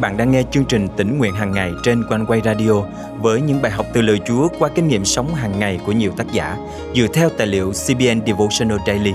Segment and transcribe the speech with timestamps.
[0.00, 2.72] bạn đang nghe chương trình tỉnh nguyện hàng ngày trên quanh quay radio
[3.20, 6.12] với những bài học từ lời Chúa qua kinh nghiệm sống hàng ngày của nhiều
[6.16, 6.56] tác giả
[6.94, 9.14] dựa theo tài liệu CBN Devotional Daily.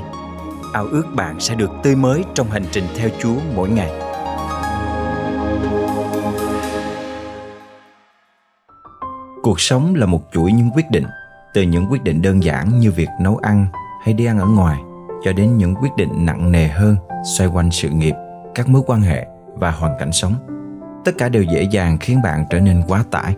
[0.73, 3.91] Ao ước bạn sẽ được tươi mới trong hành trình theo Chúa mỗi ngày.
[9.43, 11.05] Cuộc sống là một chuỗi những quyết định,
[11.53, 13.65] từ những quyết định đơn giản như việc nấu ăn
[14.03, 14.79] hay đi ăn ở ngoài
[15.23, 16.95] cho đến những quyết định nặng nề hơn
[17.37, 18.13] xoay quanh sự nghiệp,
[18.55, 20.33] các mối quan hệ và hoàn cảnh sống
[21.05, 23.35] tất cả đều dễ dàng khiến bạn trở nên quá tải.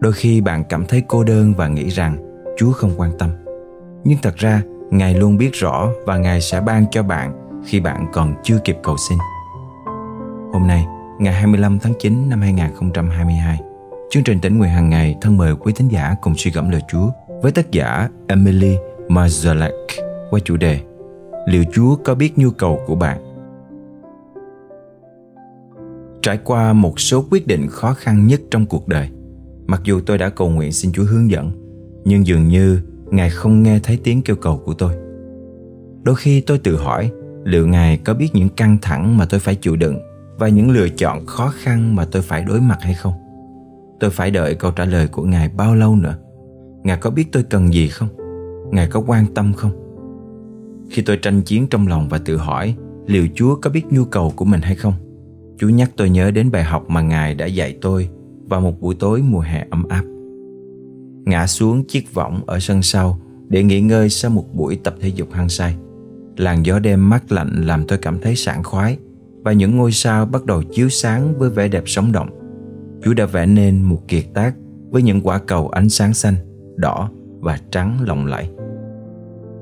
[0.00, 2.16] Đôi khi bạn cảm thấy cô đơn và nghĩ rằng
[2.58, 3.30] chúa không quan tâm.
[4.04, 7.32] Nhưng thật ra, ngài luôn biết rõ và ngài sẽ ban cho bạn
[7.66, 9.18] khi bạn còn chưa kịp cầu xin.
[10.52, 10.86] Hôm nay,
[11.18, 13.58] ngày 25 tháng 9 năm 2022
[14.14, 16.80] chương trình tỉnh nguyện hàng ngày thân mời quý thính giả cùng suy gẫm lời
[16.88, 17.08] Chúa
[17.42, 18.76] với tác giả Emily
[19.08, 19.70] Marzalek
[20.30, 20.80] qua chủ đề
[21.46, 23.33] Liệu Chúa có biết nhu cầu của bạn?
[26.24, 29.08] Trải qua một số quyết định khó khăn nhất trong cuộc đời.
[29.66, 31.50] Mặc dù tôi đã cầu nguyện xin chúa hướng dẫn,
[32.04, 34.94] nhưng dường như ngài không nghe thấy tiếng kêu cầu của tôi.
[36.02, 37.10] Đôi khi tôi tự hỏi,
[37.44, 39.98] liệu ngài có biết những căng thẳng mà tôi phải chịu đựng
[40.38, 43.12] và những lựa chọn khó khăn mà tôi phải đối mặt hay không?
[44.00, 46.16] Tôi phải đợi câu trả lời của ngài bao lâu nữa?
[46.84, 48.08] Ngài có biết tôi cần gì không?
[48.72, 49.72] Ngài có quan tâm không?
[50.90, 52.74] Khi tôi tranh chiến trong lòng và tự hỏi,
[53.06, 54.94] liệu chúa có biết nhu cầu của mình hay không?
[55.58, 58.08] Chúa nhắc tôi nhớ đến bài học mà Ngài đã dạy tôi
[58.48, 60.04] vào một buổi tối mùa hè ấm áp.
[61.24, 65.08] Ngã xuống chiếc võng ở sân sau để nghỉ ngơi sau một buổi tập thể
[65.08, 65.76] dục hăng say.
[66.36, 68.98] Làn gió đêm mát lạnh làm tôi cảm thấy sảng khoái
[69.44, 72.28] và những ngôi sao bắt đầu chiếu sáng với vẻ đẹp sống động.
[73.02, 74.54] Chúa đã vẽ nên một kiệt tác
[74.90, 76.34] với những quả cầu ánh sáng xanh,
[76.76, 77.10] đỏ
[77.40, 78.48] và trắng lộng lẫy.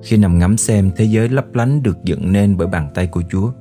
[0.02, 3.22] Khi nằm ngắm xem thế giới lấp lánh được dựng nên bởi bàn tay của
[3.30, 3.52] Chúa,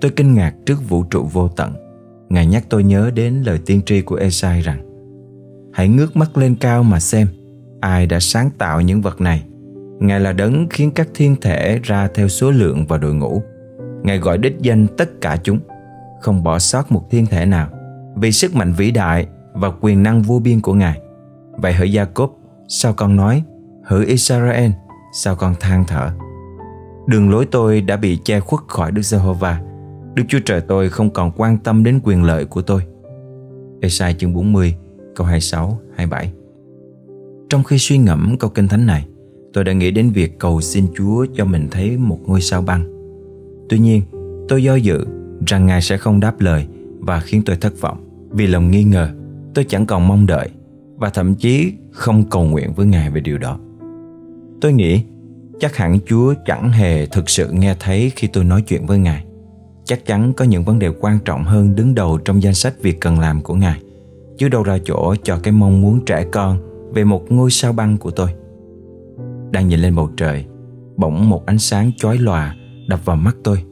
[0.00, 1.72] Tôi kinh ngạc trước vũ trụ vô tận.
[2.28, 4.78] Ngài nhắc tôi nhớ đến lời tiên tri của Esai rằng
[5.72, 7.28] Hãy ngước mắt lên cao mà xem
[7.80, 9.42] ai đã sáng tạo những vật này.
[10.00, 13.42] Ngài là đấng khiến các thiên thể ra theo số lượng và đội ngũ.
[14.02, 15.58] Ngài gọi đích danh tất cả chúng,
[16.20, 17.68] không bỏ sót một thiên thể nào
[18.16, 21.00] vì sức mạnh vĩ đại và quyền năng vô biên của Ngài.
[21.50, 22.28] Vậy hỡi Jacob,
[22.68, 23.42] sao con nói?
[23.84, 24.70] Hỡi Israel,
[25.12, 26.10] sao con than thở?
[27.06, 29.60] Đường lối tôi đã bị che khuất khỏi Đức Giê-hô-va
[30.16, 32.82] Đức Chúa Trời tôi không còn quan tâm đến quyền lợi của tôi.
[33.80, 34.74] Esai chương 40,
[35.16, 36.32] câu 26, 27
[37.48, 39.06] Trong khi suy ngẫm câu kinh thánh này,
[39.52, 42.84] tôi đã nghĩ đến việc cầu xin Chúa cho mình thấy một ngôi sao băng.
[43.68, 44.02] Tuy nhiên,
[44.48, 45.06] tôi do dự
[45.46, 46.66] rằng Ngài sẽ không đáp lời
[46.98, 48.28] và khiến tôi thất vọng.
[48.30, 49.08] Vì lòng nghi ngờ,
[49.54, 50.48] tôi chẳng còn mong đợi
[50.96, 53.58] và thậm chí không cầu nguyện với Ngài về điều đó.
[54.60, 55.02] Tôi nghĩ
[55.60, 59.25] chắc hẳn Chúa chẳng hề thực sự nghe thấy khi tôi nói chuyện với Ngài
[59.86, 63.00] chắc chắn có những vấn đề quan trọng hơn đứng đầu trong danh sách việc
[63.00, 63.80] cần làm của Ngài,
[64.38, 66.58] chứ đâu ra chỗ cho cái mong muốn trẻ con
[66.94, 68.30] về một ngôi sao băng của tôi.
[69.50, 70.44] Đang nhìn lên bầu trời,
[70.96, 72.56] bỗng một ánh sáng chói lòa
[72.88, 73.62] đập vào mắt tôi.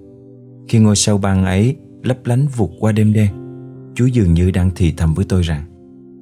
[0.68, 3.28] Khi ngôi sao băng ấy lấp lánh vụt qua đêm đen,
[3.94, 5.64] Chúa dường như đang thì thầm với tôi rằng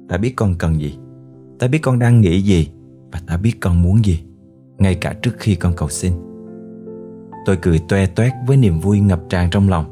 [0.09, 0.97] Ta biết con cần gì,
[1.59, 2.69] ta biết con đang nghĩ gì
[3.11, 4.19] và ta biết con muốn gì,
[4.77, 6.13] ngay cả trước khi con cầu xin.
[7.45, 9.85] Tôi cười toe toét với niềm vui ngập tràn trong lòng.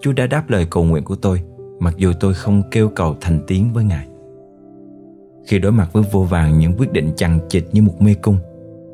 [0.00, 1.42] Chúa đã đáp lời cầu nguyện của tôi,
[1.78, 4.06] mặc dù tôi không kêu cầu thành tiếng với Ngài.
[5.46, 8.38] Khi đối mặt với vô vàng những quyết định chằng chịt như một mê cung,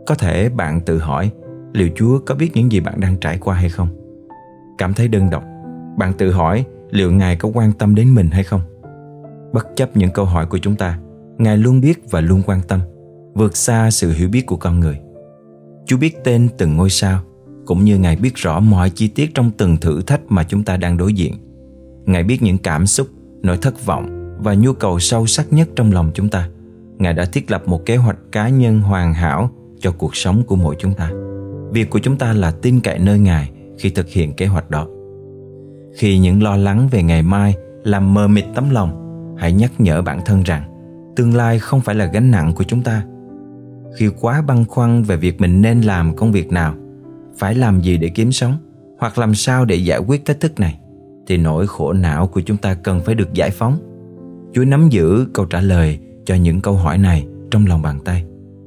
[0.06, 1.30] có thể bạn tự hỏi
[1.72, 3.88] liệu Chúa có biết những gì bạn đang trải qua hay không?
[4.78, 5.44] Cảm thấy đơn độc,
[5.96, 8.60] bạn tự hỏi liệu Ngài có quan tâm đến mình hay không?
[9.52, 10.98] Bất chấp những câu hỏi của chúng ta,
[11.38, 12.80] Ngài luôn biết và luôn quan tâm,
[13.34, 15.00] vượt xa sự hiểu biết của con người.
[15.86, 17.20] Chúa biết tên từng ngôi sao,
[17.66, 20.76] cũng như Ngài biết rõ mọi chi tiết trong từng thử thách mà chúng ta
[20.76, 21.34] đang đối diện.
[22.06, 23.08] Ngài biết những cảm xúc,
[23.42, 26.48] nỗi thất vọng và nhu cầu sâu sắc nhất trong lòng chúng ta.
[26.98, 29.50] Ngài đã thiết lập một kế hoạch cá nhân hoàn hảo
[29.80, 31.10] cho cuộc sống của mỗi chúng ta.
[31.72, 34.86] Việc của chúng ta là tin cậy nơi Ngài khi thực hiện kế hoạch đó.
[35.96, 37.54] Khi những lo lắng về ngày mai
[37.84, 39.02] làm mờ mịt tấm lòng,
[39.38, 40.62] hãy nhắc nhở bản thân rằng
[41.16, 43.04] tương lai không phải là gánh nặng của chúng ta.
[43.98, 46.74] Khi quá băn khoăn về việc mình nên làm công việc nào,
[47.38, 48.56] phải làm gì để kiếm sống?
[48.98, 50.78] Hoặc làm sao để giải quyết thách thức này?
[51.26, 53.78] Thì nỗi khổ não của chúng ta cần phải được giải phóng.
[54.54, 58.24] Chúa nắm giữ câu trả lời cho những câu hỏi này trong lòng bàn tay.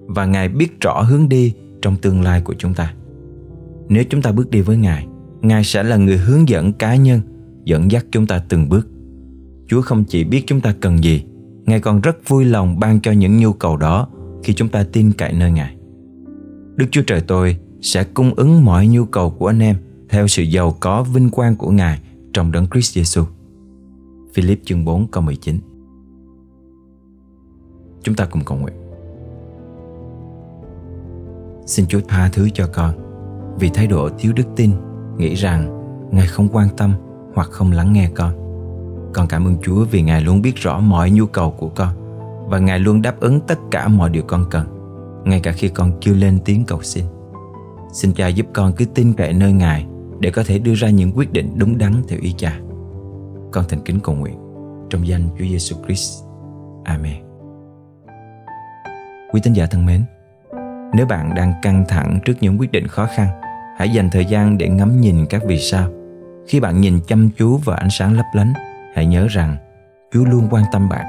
[0.07, 2.93] Và ngài biết rõ hướng đi trong tương lai của chúng ta.
[3.89, 5.07] Nếu chúng ta bước đi với ngài
[5.41, 7.21] ngài sẽ là người hướng dẫn cá nhân,
[7.65, 8.87] dẫn dắt chúng ta từng bước.
[9.67, 11.23] Chúa không chỉ biết chúng ta cần gì,
[11.65, 14.07] ngài còn rất vui lòng ban cho những nhu cầu đó
[14.43, 15.75] khi chúng ta tin cậy nơi ngài.
[16.75, 19.75] Đức chúa trời tôi sẽ cung ứng mọi nhu cầu của anh em
[20.09, 21.99] theo sự giàu có vinh quang của Ngài
[22.33, 23.25] trong đấng Christ Jesus.
[24.33, 25.59] Philip chương 4 câu 19
[28.03, 28.75] Chúng ta cùng cầu nguyện
[31.65, 32.93] Xin Chúa tha thứ cho con
[33.59, 34.71] vì thái độ thiếu đức tin,
[35.17, 35.79] nghĩ rằng
[36.11, 36.93] Ngài không quan tâm
[37.33, 38.33] hoặc không lắng nghe con.
[39.13, 41.93] Con cảm ơn Chúa vì Ngài luôn biết rõ mọi nhu cầu của con
[42.49, 44.67] và Ngài luôn đáp ứng tất cả mọi điều con cần,
[45.25, 47.05] ngay cả khi con kêu lên tiếng cầu xin.
[47.91, 49.85] Xin Cha giúp con cứ tin cậy nơi Ngài
[50.19, 52.59] để có thể đưa ra những quyết định đúng đắn theo ý Cha.
[53.51, 54.37] Con thành kính cầu nguyện
[54.89, 56.23] trong danh Chúa Giêsu Christ.
[56.83, 57.23] Amen.
[59.31, 60.03] Quý tín giả thân mến,
[60.93, 63.27] nếu bạn đang căng thẳng trước những quyết định khó khăn,
[63.77, 65.89] hãy dành thời gian để ngắm nhìn các vì sao.
[66.47, 68.53] Khi bạn nhìn chăm chú vào ánh sáng lấp lánh,
[68.95, 69.57] hãy nhớ rằng
[70.13, 71.05] Chúa luôn quan tâm bạn.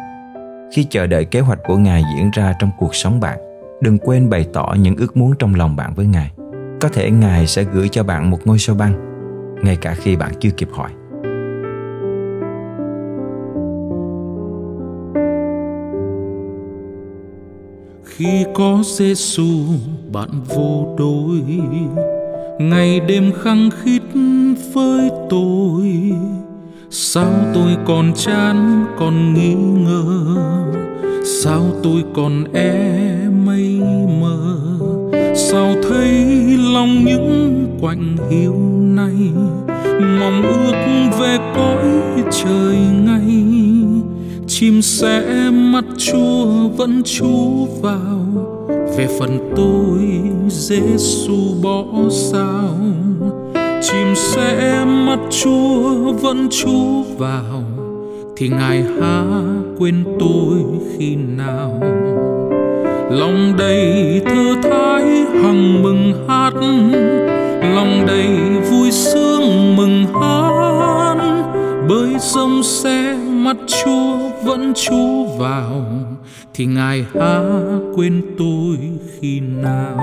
[0.75, 3.38] Khi chờ đợi kế hoạch của Ngài diễn ra trong cuộc sống bạn,
[3.81, 6.31] đừng quên bày tỏ những ước muốn trong lòng bạn với Ngài.
[6.81, 8.93] Có thể Ngài sẽ gửi cho bạn một ngôi sao băng,
[9.62, 10.91] ngay cả khi bạn chưa kịp hỏi.
[18.21, 19.49] khi có Giêsu
[20.12, 21.43] bạn vô đôi
[22.59, 24.03] ngày đêm khăng khít
[24.73, 26.12] với tôi.
[26.91, 30.12] Sao tôi còn chán còn nghi ngờ?
[31.43, 33.17] Sao tôi còn e
[33.47, 33.81] mây
[34.21, 34.59] mờ?
[35.35, 39.32] Sao thấy lòng những quạnh hiu này,
[40.20, 40.72] mong ước
[41.20, 41.88] về cõi
[42.31, 43.44] trời ngay.
[44.46, 48.26] Chim sẽ mắt chúa vẫn chú vào,
[48.96, 49.99] về phần tôi
[50.49, 52.78] Giêsu bỏ sao.
[53.82, 57.62] Chim sẽ mắt chúa vẫn chú vào,
[58.37, 59.25] thì ngài há
[59.78, 60.56] quên tôi
[60.99, 61.81] khi nào?
[63.11, 65.02] Lòng đầy thơ thái
[65.43, 66.39] hằng mừng hát
[67.74, 68.28] lòng đầy
[68.70, 71.16] vui sướng mừng hát
[71.88, 75.86] bơi sông xe mắt chúa vẫn chú vào.
[76.54, 77.40] Thì ngài há
[77.96, 78.76] quên tôi
[79.20, 79.96] khi nào?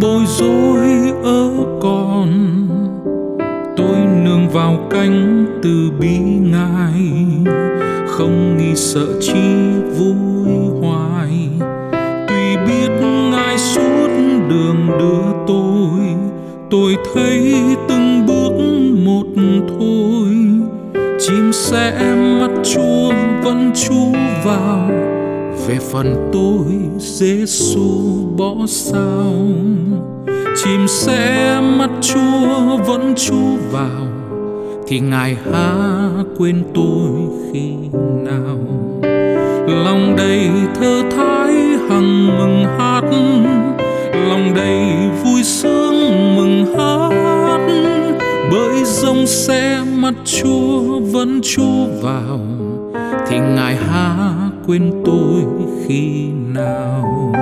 [0.00, 1.50] Đừng bối rối ở
[1.80, 2.28] con.
[3.76, 7.12] Tôi nương vào cánh từ bi ngài,
[8.08, 10.48] không nghi sợ chi vui
[10.80, 11.48] hoài.
[12.28, 12.90] Tuy biết
[13.30, 14.08] ngài suốt
[14.48, 16.00] đường đưa tôi
[16.70, 17.54] tôi thấy
[17.88, 18.52] từng bước
[19.04, 20.28] một thôi.
[21.20, 23.12] Chim sẽ mắt chúa
[23.42, 24.12] vẫn chú
[24.44, 24.90] vào
[25.68, 26.66] về phần tôi
[26.98, 27.80] Giêsu
[28.36, 29.32] bỏ sao
[30.56, 34.06] chim sẽ mắt chúa vẫn chú vào.
[34.86, 35.74] Thì ngài há
[36.38, 37.10] quên tôi
[37.52, 37.72] khi
[38.24, 38.58] nào?
[39.84, 41.52] Lòng đầy thơ thái
[41.88, 43.04] hằng mừng hát.
[44.28, 47.60] Lòng đầy vui sướng mừng hát.
[48.52, 52.40] Bởi rông xe mắt chúa vẫn chú vào.
[53.28, 54.37] Thì ngài há
[54.68, 55.44] quên tôi
[55.86, 57.32] khi nào.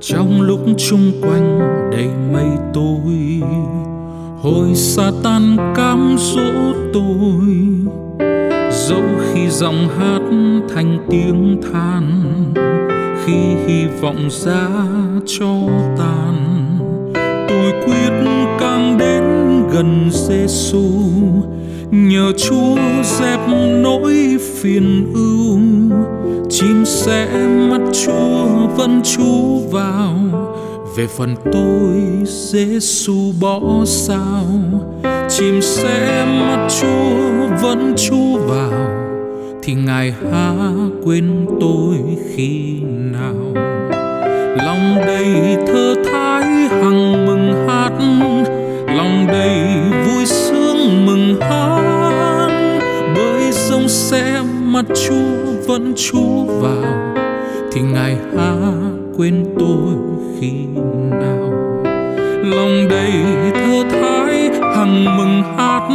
[0.00, 1.60] Trong lúc chung quanh
[1.92, 3.14] đầy mây tối
[4.44, 7.54] hồi sa tan cám dỗ tôi,
[8.70, 10.20] dẫu khi giọng hát
[10.74, 12.24] thành tiếng than,
[13.24, 14.68] khi hy vọng ra
[15.26, 15.54] cho
[15.98, 16.34] tan
[17.48, 18.10] tôi quyết
[18.60, 19.22] càng đến
[19.72, 20.90] gần Giêsu
[21.90, 23.40] nhờ Chúa dẹp
[23.82, 25.58] nỗi phiền ưu,
[26.50, 30.43] chim sẽ mắt Chúa vẫn chú vào
[30.96, 34.44] về phần tôi Giêsu bỏ sao?
[35.28, 38.90] Chim sẽ mắt Chúa, vẫn chú vào.
[39.62, 40.54] Thì ngài há
[41.04, 41.96] quên tôi
[42.34, 42.80] khi
[43.12, 43.34] nào?
[44.56, 47.92] Lòng đầy thơ thái hằng mừng hát.
[48.86, 49.66] Lòng đầy
[50.06, 52.48] vui sướng mừng hát.
[53.16, 57.14] Bởi sông sẽ mắt chúa, vẫn chú vào.
[57.72, 58.54] Thì ngài há
[59.16, 59.94] quên tôi
[60.40, 60.52] khi
[61.10, 61.50] nào.
[62.42, 63.12] Lòng đầy
[63.54, 65.88] thơ thái hằng mừng hát,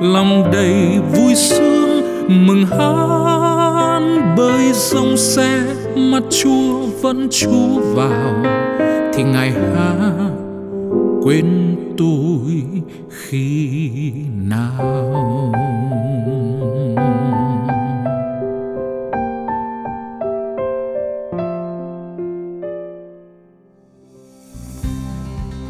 [0.00, 2.02] lòng đầy vui sướng
[2.46, 4.00] mừng hát.
[4.36, 5.62] Bơi sông xe
[5.96, 8.44] mắt chúa vẫn chú vào,
[9.14, 10.12] thì ngài ha
[11.24, 12.62] quên tôi
[13.10, 13.78] khi
[14.48, 15.52] nào.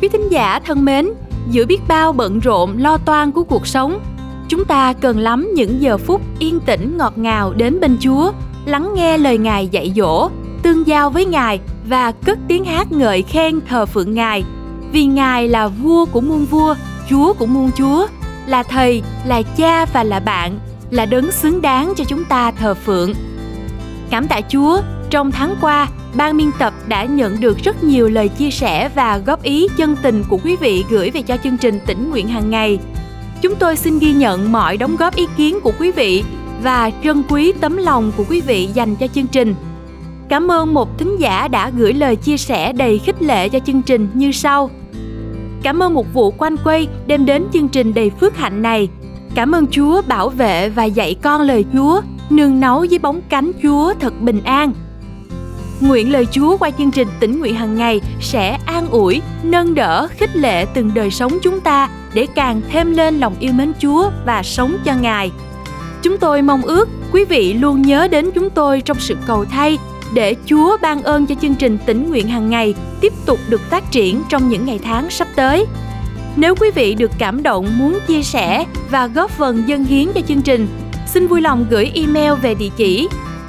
[0.03, 1.09] Quý thính giả thân mến,
[1.51, 4.01] giữa biết bao bận rộn lo toan của cuộc sống,
[4.49, 8.33] chúng ta cần lắm những giờ phút yên tĩnh ngọt ngào đến bên Chúa,
[8.65, 10.29] lắng nghe lời Ngài dạy dỗ,
[10.63, 14.45] tương giao với Ngài và cất tiếng hát ngợi khen thờ phượng Ngài.
[14.93, 16.75] Vì Ngài là vua của muôn vua,
[17.11, 18.07] Chúa của muôn chúa,
[18.47, 20.59] là thầy, là cha và là bạn,
[20.91, 23.13] là đấng xứng đáng cho chúng ta thờ phượng.
[24.11, 24.81] Cảm tạ Chúa,
[25.11, 29.19] trong tháng qua, ban biên tập đã nhận được rất nhiều lời chia sẻ và
[29.19, 32.51] góp ý chân tình của quý vị gửi về cho chương trình tỉnh nguyện hàng
[32.51, 32.79] ngày.
[33.43, 36.25] Chúng tôi xin ghi nhận mọi đóng góp ý kiến của quý vị
[36.63, 39.55] và trân quý tấm lòng của quý vị dành cho chương trình.
[40.29, 43.83] Cảm ơn một thính giả đã gửi lời chia sẻ đầy khích lệ cho chương
[43.83, 44.71] trình như sau.
[45.63, 48.89] Cảm ơn một vụ quanh quay đem đến chương trình đầy phước hạnh này.
[49.35, 52.01] Cảm ơn Chúa bảo vệ và dạy con lời Chúa,
[52.31, 54.73] nương náu dưới bóng cánh Chúa thật bình an.
[55.83, 60.09] Nguyện lời Chúa qua chương trình tỉnh nguyện hàng ngày sẽ an ủi, nâng đỡ,
[60.19, 64.11] khích lệ từng đời sống chúng ta để càng thêm lên lòng yêu mến Chúa
[64.27, 65.31] và sống cho Ngài.
[66.03, 69.79] Chúng tôi mong ước quý vị luôn nhớ đến chúng tôi trong sự cầu thay
[70.15, 73.91] để Chúa ban ơn cho chương trình tỉnh nguyện hàng ngày tiếp tục được phát
[73.91, 75.67] triển trong những ngày tháng sắp tới.
[76.37, 80.21] Nếu quý vị được cảm động muốn chia sẻ và góp phần dân hiến cho
[80.29, 80.67] chương trình,
[81.07, 83.09] xin vui lòng gửi email về địa chỉ